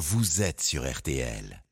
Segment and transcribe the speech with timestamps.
[0.00, 1.62] vous êtes sur RTL.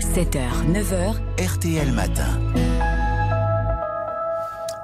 [0.00, 2.40] 7h, 9h, RTL Matin.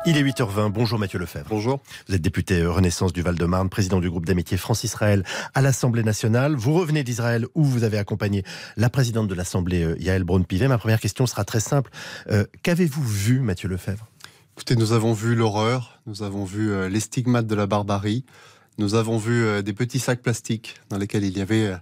[0.04, 0.70] Il est 8h20.
[0.70, 1.46] Bonjour Mathieu Lefebvre.
[1.48, 1.80] Bonjour.
[2.06, 5.24] Vous êtes député Renaissance du Val-de-Marne, président du groupe d'amitié France-Israël
[5.54, 6.56] à l'Assemblée nationale.
[6.56, 8.44] Vous revenez d'Israël où vous avez accompagné
[8.76, 10.68] la présidente de l'Assemblée, euh, Yael Braun-Pivet.
[10.68, 11.90] Ma première question sera très simple.
[12.30, 14.08] Euh, Qu'avez-vous vu, Mathieu Lefebvre?
[14.52, 18.26] Écoutez, nous avons vu l'horreur, nous avons vu euh, les stigmates de la barbarie,
[18.78, 21.76] nous avons vu euh, des petits sacs plastiques dans lesquels il y avait euh,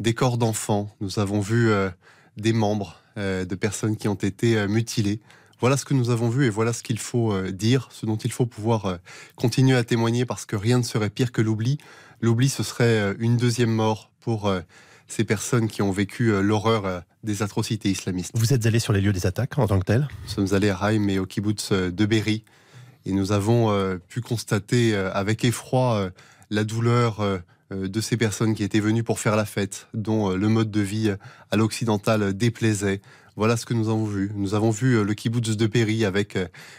[0.00, 1.90] des corps d'enfants, nous avons vu euh,
[2.36, 5.20] des membres de personnes qui ont été mutilées.
[5.58, 8.32] Voilà ce que nous avons vu et voilà ce qu'il faut dire, ce dont il
[8.32, 8.98] faut pouvoir
[9.34, 11.76] continuer à témoigner parce que rien ne serait pire que l'oubli.
[12.22, 14.50] L'oubli, ce serait une deuxième mort pour
[15.06, 18.30] ces personnes qui ont vécu l'horreur des atrocités islamistes.
[18.32, 20.70] Vous êtes allé sur les lieux des attaques en tant que tel Nous sommes allés
[20.70, 22.44] à Haïm et au kibbutz de Berry
[23.06, 26.10] et nous avons euh, pu constater euh, avec effroi euh,
[26.50, 27.40] la douleur
[27.70, 31.14] de ces personnes qui étaient venues pour faire la fête, dont le mode de vie
[31.52, 33.00] à l'occidental déplaisait.
[33.36, 34.32] Voilà ce que nous avons vu.
[34.34, 36.36] Nous avons vu le kibbutz de Berry avec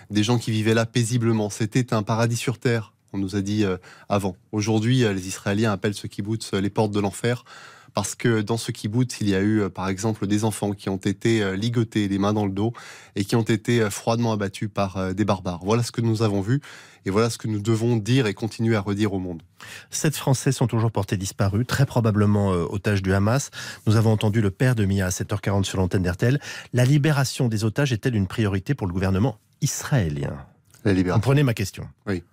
[0.10, 1.50] des gens qui vivaient là paisiblement.
[1.50, 3.64] C'était un paradis sur terre, on nous a dit
[4.10, 4.36] avant.
[4.52, 7.46] Aujourd'hui, les Israéliens appellent ce kibbutz les portes de l'enfer
[7.94, 10.90] parce que dans ce kibbutz, il y a eu, euh, par exemple, des enfants qui
[10.90, 12.74] ont été euh, ligotés, les mains dans le dos,
[13.16, 15.62] et qui ont été euh, froidement abattus par des barbares.
[15.64, 16.62] Voilà ce que nous avons vu,
[17.06, 19.42] et voilà ce que nous devons dire et continuer à redire au monde.
[19.90, 23.50] Sept Français sont toujours portés disparus, très probablement euh, otages du Hamas.
[23.88, 26.40] Nous avons entendu le père de Mia à 7h40 sur l'antenne d'RTL.
[26.74, 30.46] La libération des otages est-elle une priorité pour le gouvernement israélien?
[30.84, 31.20] La libération.
[31.20, 31.88] Comprenez ma question.
[32.08, 32.24] Mais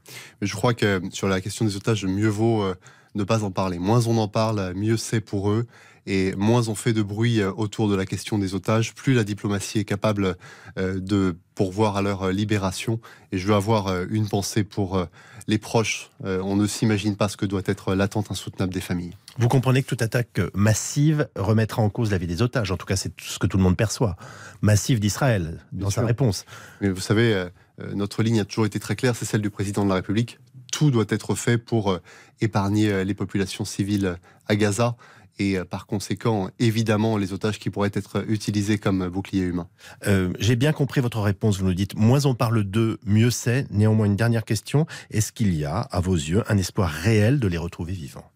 [0.40, 2.74] je crois que sur la question des otages, mieux vaut euh,
[3.18, 3.78] ne pas en parler.
[3.78, 5.66] Moins on en parle, mieux c'est pour eux.
[6.06, 9.24] Et moins on fait de bruit euh, autour de la question des otages, plus la
[9.24, 10.36] diplomatie est capable
[10.78, 12.98] euh, de pourvoir à leur euh, libération.
[13.30, 15.06] Et je veux avoir une pensée pour
[15.48, 16.10] les proches.
[16.24, 19.14] On ne s'imagine pas ce que doit être l'attente insoutenable des familles.
[19.36, 22.70] Vous comprenez que toute attaque massive remettra en cause la vie des otages.
[22.70, 24.16] En tout cas, c'est ce que tout le monde perçoit.
[24.62, 26.06] Massive d'Israël, dans Bien sa sûr.
[26.06, 26.46] réponse.
[26.80, 27.48] Mais vous savez,
[27.92, 30.38] notre ligne a toujours été très claire, c'est celle du président de la République.
[30.78, 31.98] Tout doit être fait pour euh,
[32.40, 34.16] épargner euh, les populations civiles
[34.46, 34.94] à Gaza.
[35.40, 39.66] Et euh, par conséquent, évidemment, les otages qui pourraient être utilisés comme bouclier humain.
[40.06, 41.58] Euh, J'ai bien compris votre réponse.
[41.58, 43.66] Vous nous dites moins on parle d'eux, mieux c'est.
[43.72, 44.86] Néanmoins, une dernière question.
[45.10, 48.30] Est-ce qu'il y a, à vos yeux, un espoir réel de les retrouver vivants?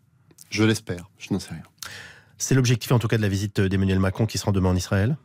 [0.51, 1.63] Je l'espère, je n'en sais rien.
[2.39, 4.77] C'est l'objectif en tout cas de la visite d'Emmanuel Macron qui se rend demain en
[4.77, 5.17] Israël,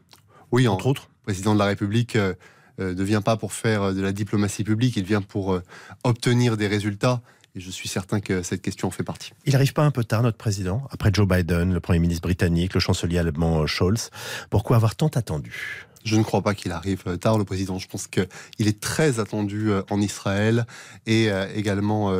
[0.52, 1.10] Oui, en, entre autres?
[1.24, 2.36] président de la République euh,
[2.80, 5.64] ne vient pas pour faire euh, de la diplomatie publique, il vient pour euh,
[6.04, 7.22] obtenir des résultats.
[7.56, 9.32] Et je suis certain que cette question en fait partie.
[9.46, 12.76] Il n'arrive pas un peu tard, notre président, après Joe Biden, le Premier ministre britannique,
[12.76, 14.12] le chancelier allemand euh, Scholz
[14.50, 15.88] Pourquoi avoir tant attendu?
[16.08, 17.80] Je ne crois pas qu'il arrive euh, tard, le président.
[17.80, 18.28] Je pense qu'il
[18.60, 20.66] est très attendu euh, en Israël
[21.06, 22.14] et euh, également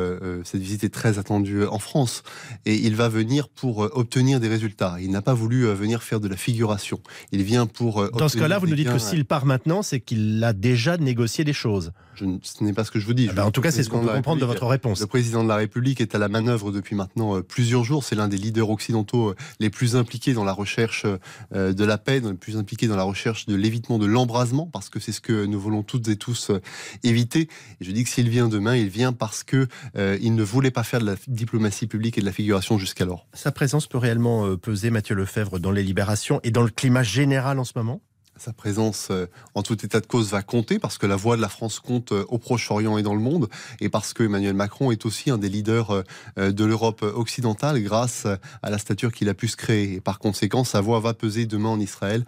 [0.44, 2.22] cette visite est très attendue en France.
[2.66, 4.96] Et il va venir pour obtenir des résultats.
[5.00, 7.00] Il n'a pas voulu venir faire de la figuration.
[7.32, 8.10] Il vient pour.
[8.10, 11.44] Dans ce cas-là, vous nous dites que s'il part maintenant, c'est qu'il a déjà négocié
[11.44, 11.92] des choses.
[12.14, 13.26] Je ce n'est pas ce que je vous dis.
[13.28, 15.00] Je ben, en tout cas, c'est ce qu'on peut comprendre de votre réponse.
[15.00, 18.04] Le président de la République est à la manœuvre depuis maintenant plusieurs jours.
[18.04, 21.06] C'est l'un des leaders occidentaux les plus impliqués dans la recherche
[21.52, 25.00] de la paix, les plus impliqués dans la recherche de l'évitement de l'embrasement, parce que
[25.00, 26.60] c'est ce que nous voulons toutes et tous euh,
[27.04, 27.48] éviter.
[27.80, 30.70] Et je dis que s'il vient demain, il vient parce que euh, il ne voulait
[30.70, 33.26] pas faire de la diplomatie publique et de la figuration jusqu'alors.
[33.32, 37.02] Sa présence peut réellement euh, peser, Mathieu Lefebvre, dans les libérations et dans le climat
[37.02, 38.00] général en ce moment?
[38.38, 41.42] Sa présence, euh, en tout état de cause, va compter parce que la voix de
[41.42, 43.48] la France compte euh, au Proche-Orient et dans le monde,
[43.80, 45.90] et parce que Emmanuel Macron est aussi un des leaders
[46.38, 48.26] euh, de l'Europe occidentale grâce
[48.62, 49.94] à la stature qu'il a pu se créer.
[49.94, 52.24] Et par conséquent, sa voix va peser demain en Israël,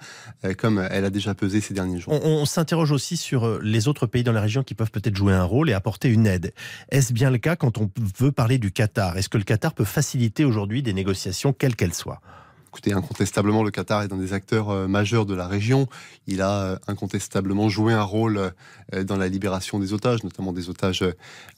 [0.59, 2.12] comme elle a déjà pesé ces derniers jours.
[2.12, 5.32] On, on s'interroge aussi sur les autres pays dans la région qui peuvent peut-être jouer
[5.32, 6.53] un rôle et apporter une aide.
[6.91, 9.16] Est-ce bien le cas quand on veut parler du Qatar?
[9.16, 12.21] Est-ce que le Qatar peut faciliter aujourd'hui des négociations, quelles qu'elles soient?
[12.72, 15.88] Écoutez, incontestablement, le Qatar est un des acteurs euh, majeurs de la région.
[16.28, 18.53] Il a euh, incontestablement joué un rôle
[18.94, 21.04] euh, dans la libération des otages, notamment des otages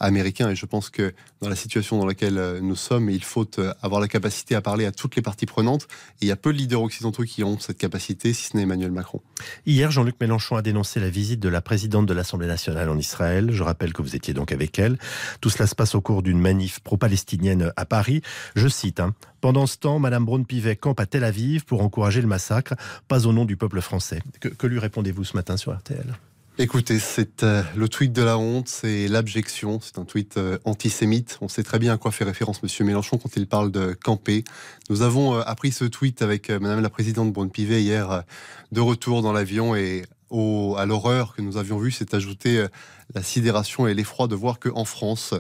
[0.01, 0.49] américains.
[0.49, 1.13] Et je pense que
[1.43, 3.47] dans la situation dans laquelle nous sommes, il faut
[3.83, 5.83] avoir la capacité à parler à toutes les parties prenantes.
[6.23, 8.63] Et il y a peu de leaders occidentaux qui ont cette capacité, si ce n'est
[8.63, 9.21] Emmanuel Macron.
[9.67, 13.51] Hier, Jean-Luc Mélenchon a dénoncé la visite de la présidente de l'Assemblée nationale en Israël.
[13.53, 14.99] Je rappelle que vous étiez donc avec elle.
[15.43, 18.23] Tout cela se passe au cours d'une manif pro-palestinienne à Paris.
[18.55, 22.29] Je cite, hein, Pendant ce temps, Madame Braun-Pivet campe à Tel Aviv pour encourager le
[22.29, 22.75] massacre,
[23.09, 24.23] pas au nom du peuple français.
[24.39, 26.15] Que, lui répondez-vous ce matin sur RTL
[26.59, 31.39] Écoutez, c'est euh, le tweet de la honte, c'est l'abjection, c'est un tweet euh, antisémite.
[31.41, 34.45] On sait très bien à quoi fait référence Monsieur Mélenchon quand il parle de camper.
[34.91, 38.23] Nous avons euh, appris ce tweet avec Madame la Présidente Braun-Pivet hier
[38.71, 42.67] de retour dans l'avion et à l'horreur que nous avions vue s'est ajouté
[43.15, 45.35] la sidération et l'effroi de voir qu'en France,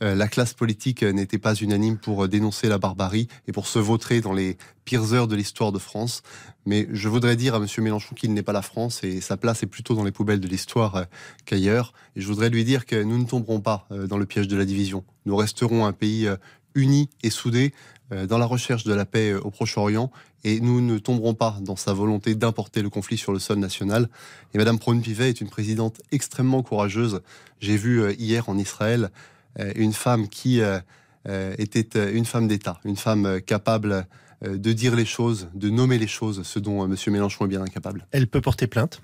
[0.00, 4.32] la classe politique n'était pas unanime pour dénoncer la barbarie et pour se vautrer dans
[4.32, 6.22] les pires heures de l'histoire de France.
[6.64, 7.66] Mais je voudrais dire à M.
[7.78, 10.48] Mélenchon qu'il n'est pas la France et sa place est plutôt dans les poubelles de
[10.48, 11.06] l'histoire
[11.44, 11.92] qu'ailleurs.
[12.14, 14.64] Et je voudrais lui dire que nous ne tomberons pas dans le piège de la
[14.64, 15.04] division.
[15.24, 16.28] Nous resterons un pays
[16.76, 17.72] uni et soudé euh,
[18.10, 20.10] dans la recherche de la paix euh, au Proche-Orient
[20.44, 24.08] et nous ne tomberons pas dans sa volonté d'importer le conflit sur le sol national.
[24.54, 27.22] Et Madame Braun-Pivet est une présidente extrêmement courageuse.
[27.60, 29.10] J'ai vu euh, hier en Israël
[29.74, 30.60] une femme qui
[31.24, 34.06] était une femme d'État, une femme capable
[34.42, 36.94] de dire les choses, de nommer les choses, ce dont M.
[37.06, 38.06] Mélenchon est bien incapable.
[38.10, 39.00] Elle peut porter plainte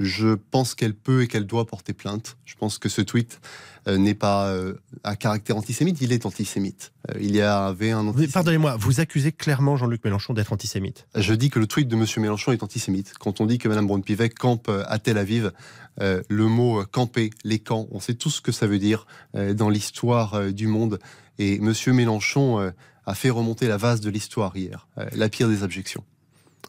[0.00, 2.36] je pense qu'elle peut et qu'elle doit porter plainte.
[2.44, 3.40] Je pense que ce tweet
[3.88, 6.92] euh, n'est pas euh, à caractère antisémite, il est antisémite.
[7.10, 11.06] Euh, il y avait un Pardonnez-moi, vous accusez clairement Jean-Luc Mélenchon d'être antisémite.
[11.14, 12.04] Je dis que le tweet de M.
[12.18, 13.14] Mélenchon est antisémite.
[13.18, 15.52] Quand on dit que Mme Braun-Pivet campe à Tel Aviv,
[15.98, 19.06] le mot camper, les camps, on sait tout ce que ça veut dire
[19.54, 20.98] dans l'histoire du monde.
[21.38, 21.72] Et M.
[21.88, 22.72] Mélenchon
[23.06, 26.04] a fait remonter la vase de l'histoire hier, la pire des objections.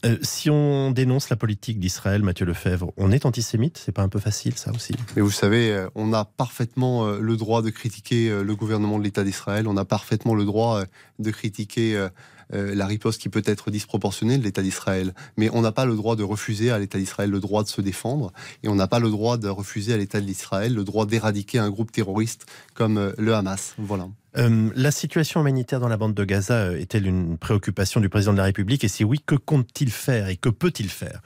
[0.05, 3.81] Euh, si on dénonce la politique d'Israël, Mathieu Lefebvre, on est antisémite?
[3.83, 4.94] C'est pas un peu facile, ça aussi?
[5.15, 9.03] Mais vous savez, euh, on a parfaitement euh, le droit de critiquer le gouvernement de
[9.03, 9.67] l'État d'Israël.
[9.67, 10.83] On a parfaitement le droit
[11.19, 12.07] de critiquer
[12.51, 15.13] la riposte qui peut être disproportionnée de l'État d'Israël.
[15.35, 17.81] Mais on n'a pas le droit de refuser à l'État d'Israël le droit de se
[17.81, 18.31] défendre.
[18.63, 21.69] Et on n'a pas le droit de refuser à l'État d'Israël le droit d'éradiquer un
[21.69, 23.75] groupe terroriste comme le Hamas.
[23.77, 24.07] Voilà.
[24.38, 28.33] Euh, la situation humanitaire dans la bande de Gaza euh, est-elle une préoccupation du président
[28.33, 28.83] de la République?
[28.83, 31.21] Et si oui, que compte-t-il faire et que peut-il faire?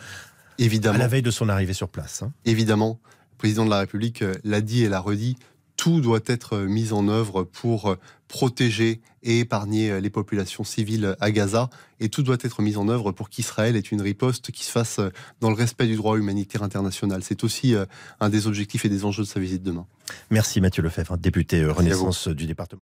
[0.57, 0.95] Évidemment.
[0.95, 2.23] À la veille de son arrivée sur place.
[2.23, 2.31] Hein.
[2.45, 2.99] Évidemment.
[3.33, 5.35] Le président de la République euh, l'a dit et l'a redit.
[5.81, 7.95] Tout doit être mis en œuvre pour
[8.27, 11.71] protéger et épargner les populations civiles à Gaza.
[11.99, 14.99] Et tout doit être mis en œuvre pour qu'Israël ait une riposte qui se fasse
[15.39, 17.23] dans le respect du droit humanitaire international.
[17.23, 17.73] C'est aussi
[18.19, 19.87] un des objectifs et des enjeux de sa visite demain.
[20.29, 22.83] Merci Mathieu Lefebvre, député Renaissance du département.